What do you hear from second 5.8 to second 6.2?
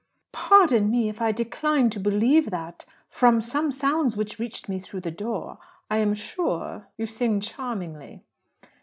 I am